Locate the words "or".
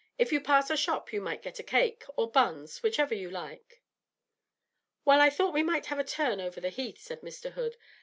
2.15-2.31